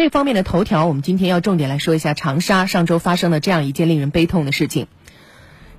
[0.00, 4.86] 这方面的头条，我们今天要重点来说一下长沙上周发生的这样一件令人悲痛的事情。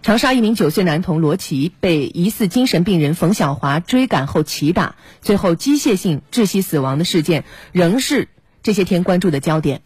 [0.03, 8.27] 长沙一名九岁男童罗琦被疑似精神病人冯小华追赶后骑打，最后机械性窒息死亡的事件，仍是
[8.61, 9.81] 这些天关注的焦点。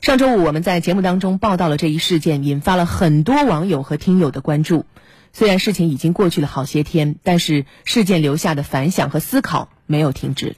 [0.00, 4.86] 上周五我们在节目当中报道了这一事件，引发了很多网友和听友的关注。
[5.32, 10.54] 虽然事情已经过去了好些天，但是事件留下的反响和思考没有停止。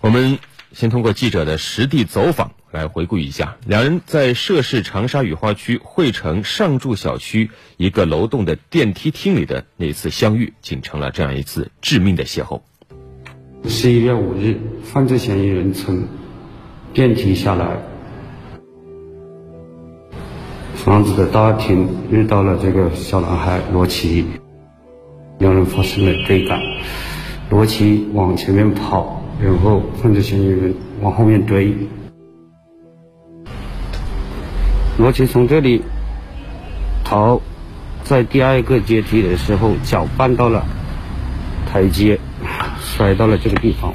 [0.00, 0.38] 我们。
[0.74, 12.60] 先通过记者的实地走访来回顾一下，两人在涉事长沙雨花区汇城上筑小区一个楼栋的电梯厅里的那次相遇，竟成了这样一次致命的邂逅。
[13.68, 16.08] 十一月五日，犯罪嫌疑人从
[16.92, 17.78] 电梯下来，
[20.74, 24.26] 房子的大厅遇到了这个小男孩罗琦，
[25.38, 26.60] 两人发生了追赶，
[27.48, 29.23] 罗琦往前面跑。
[29.42, 31.74] 然后犯罪嫌疑人往后面追，
[34.96, 35.82] 罗琦从这里
[37.04, 37.40] 逃，
[38.04, 40.64] 在第二个阶梯的时候脚绊到了
[41.70, 42.18] 台阶，
[42.80, 43.92] 摔到了这个地方。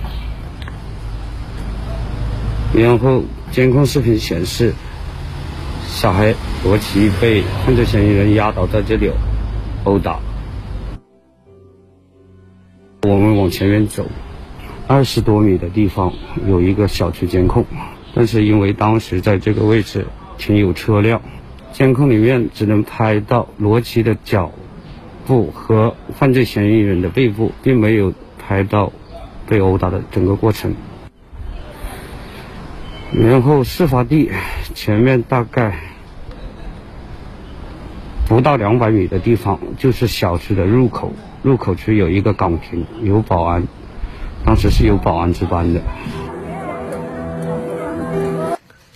[2.73, 4.73] 然后监控视频显示，
[5.87, 9.09] 小孩罗琦被犯罪嫌疑人压倒在这里
[9.85, 10.19] 殴打。
[13.03, 14.05] 我们往前面走。
[14.89, 16.13] 二十多米的地方
[16.47, 17.63] 有一个小区监控，
[18.15, 20.07] 但是因为当时在这个位置
[20.39, 21.21] 停有车辆，
[21.71, 24.51] 监控里面只能拍到罗琦的脚
[25.27, 28.91] 部和犯罪嫌疑人的背部，并没有拍到
[29.47, 30.73] 被殴打的整个过程。
[33.13, 34.31] 然后事发地
[34.73, 35.79] 前面大概
[38.27, 43.67] 不到两百米的地方就是小区的入口，入口处有一个岗亭，有保安。
[44.45, 45.81] 当时是有保安值班的。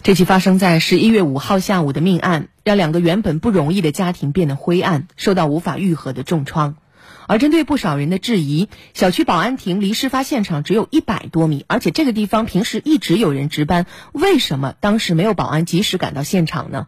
[0.01, 6.75] 这起发生在十一月五号下午的命案，让两个原本不容易的家庭变得灰暗，受到无法愈合的重创。
[7.25, 16.87] 而针对不少人的质疑，小区保安亭离事发现场只有一百多米，而且这个地方平时一直有人值班，为什么当时没有保安及时赶到现场呢？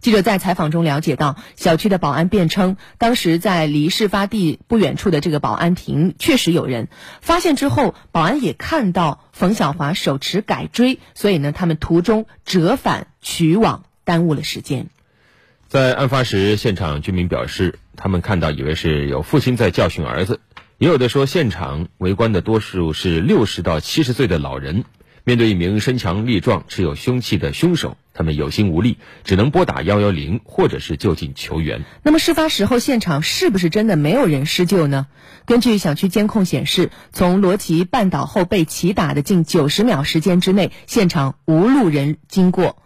[0.00, 6.88] 记者在采访中了解到，小区的保安辩称，当时在离事发地不远处的这个保安亭确实有人。
[7.20, 14.86] 发现之后，保安也看到冯小华手持改锥，所以呢，他们途中折返取网，耽误了时间。
[15.68, 20.40] 在案发时，现场居民表示，他们看到以为是有父亲在教训儿子，
[20.78, 24.84] 也有的说现场围观的多数是六十到七十岁的老人。
[25.24, 31.84] 面对一名身强力壮、持有凶器的凶手，他们有心无力，只能拨打幺幺零或者是就近求援。
[32.02, 35.06] 那么，事发时候现场是不是真的没有人施救呢？
[35.46, 42.76] 根据小区监控显示，从罗琦绊倒后被骑打的近九十秒时间之内，现场无路人经过。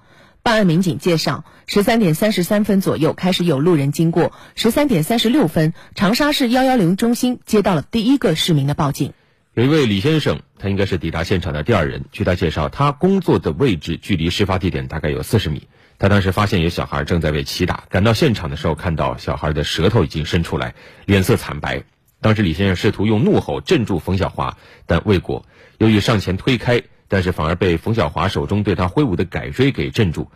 [0.43, 9.15] 办案民警介绍，十三点三十三分左右开始有路人经过，十三点三十六分，长沙市幺幺零中心接到了第一个市民的报警。
[9.55, 12.07] 有一位李先生，他应该是抵达现场的第二人。
[12.11, 15.69] 据他介绍，他工作的位置距离事发地点大概有四十米。
[15.97, 20.75] 他当时发现有小孩正在被骑打，赶到现场的时候，看到小孩的舌头已经伸出来，
[21.07, 21.85] 脸色惨白。
[22.21, 25.47] 当时李先生试图用怒吼镇住冯小华，但未果。
[25.79, 30.33] 由于上前推开，但是反而被冯小华手中对他挥舞的改锥给镇住。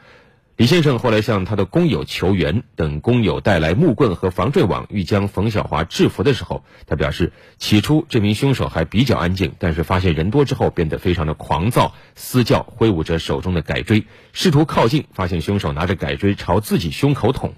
[0.58, 14.02] 李先生后来向他的工友求援，等工友带来木棍和防坠网，欲将冯小华制服的时候，他表示，起初这名凶手还比较安静，但是发现人多之后，变得非常的狂躁，嘶叫，挥舞着手中的改锥，
[14.32, 17.54] 试图靠近，发现凶手拿着改锥朝自己胸口捅。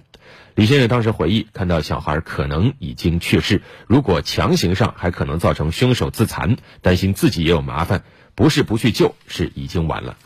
[0.54, 10.18] 李先生当时回忆，看到小孩可能已经去世，如果强行上，还可能造成凶手自残，担心自己也有麻烦，不是不去救，是已经晚了。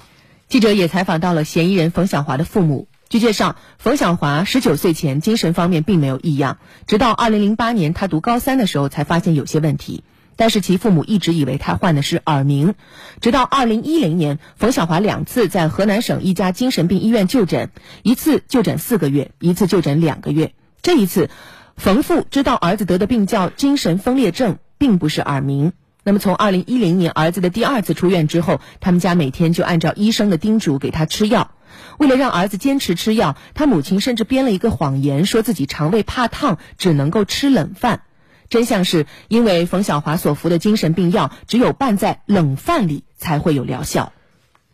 [0.54, 2.86] 记者也采访到了嫌疑人冯小华的父母。
[3.08, 10.04] 据介绍，冯小华十九岁前精神方面并没有异样，直到二零零八年他读高三的时候才发现有些问题。
[10.36, 12.76] 但是其父母一直以为他患的是耳鸣。
[13.20, 17.70] 直到二零一零年，冯小华两次在河南省一家精神病医院就诊，
[18.04, 20.54] 一次就诊四个月，一次就诊两个月。
[20.82, 21.30] 这一次，
[21.76, 25.72] 冯父知道儿子得的病叫精神分裂症，并不是耳鸣。
[26.06, 31.52] 那么，从二零一零年儿子的第二次出院之后，他们家每天就按照医生的叮嘱给他吃药。
[31.98, 38.02] 为了让儿子坚持吃药，他母亲甚至编了一个谎言，说自己肠胃怕烫，只能够吃冷饭。
[38.50, 44.12] 真相是因为冯小华所服的精神病药只有拌在冷饭里才会有疗效。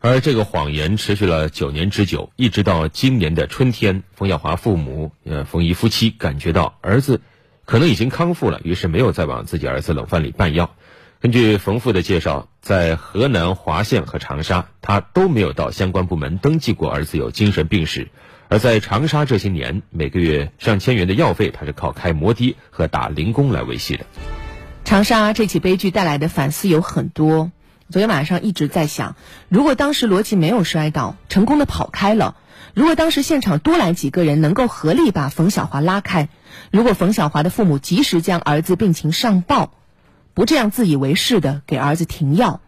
[0.00, 7.21] 而这个谎言持续了九年之久，一直到今年的春天，冯小华父母呃冯姨夫妻感觉到儿子
[7.67, 10.75] 可能已经康复了，于是没有再往自己儿子冷饭里拌药。
[11.20, 18.08] 根据冯父的介绍，在河南滑县和长沙，他都没有到相关部门登记过儿子有精神病史。
[18.49, 24.06] 而在长沙这些年，每个月上千元的药费，他是靠开摩的和打零工来维系的。
[24.82, 27.52] 长沙这起悲剧带来的反思有很多。
[27.90, 29.14] 昨天晚上一直在想，
[29.50, 32.37] 如果当时罗琦没有摔倒，成功的跑开了；
[32.72, 36.28] 如果当时现场多来几个人，能够合力把冯小华拉开；
[36.70, 39.75] 如果冯小华的父母及时将儿子病情上报。
[40.35, 42.61] 不这样自以为是的给儿子停药，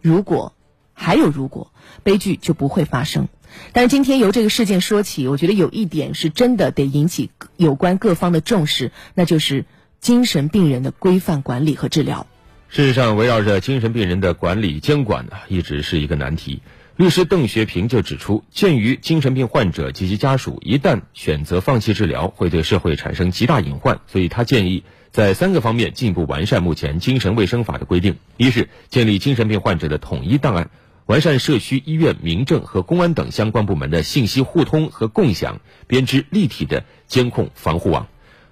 [0.00, 0.52] 如果
[0.92, 1.72] 还有如果，
[2.02, 3.28] 悲剧就不会发生。
[3.72, 9.64] 但是今天由这个事件说起，我觉得有一点是真的得引起有关各方的重视，那就是
[10.00, 12.26] 精神病人的规范管理和治疗。
[12.68, 16.60] 事实上，围绕着精神病人的管理监管呢，一直是一个难题。
[16.96, 24.82] 律师邓学平就指出，鉴于精神病患者及其家属一旦选择放弃治疗，会对社会产生极大隐患，所以他建议。
[25.16, 30.68] 在三个方面进一步完善目前精神卫生法的规定：一是建立精神病患者的统一档案，
[31.06, 38.08] 完善社区、医院、民政和公安等相关部门的信息互通和共享，编织立体的监控防护网；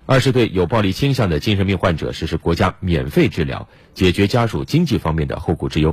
[0.06, 5.90] 二是对有暴力倾向的精神病患者实施国家免费治疗，解决家属经济方面的后顾之忧；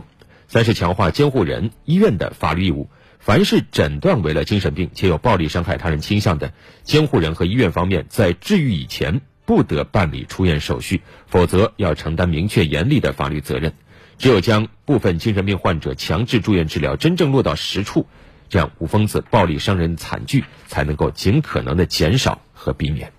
[0.47, 2.89] 三是强化监护人、医院的法律义务，
[3.19, 6.53] 凡是诊断为了精神病且有暴力伤害他人倾向的，
[6.83, 9.19] 监护人和医院方面在治愈以前。
[9.51, 13.73] 不得办理出院手续，否则要承担明确严厉的法律责任。
[14.17, 18.07] 只有将部分精神病患者强制住院治疗真正落到实处，
[18.47, 23.11] 这样无疯子暴力伤人惨剧才能够尽可能的减少和避免。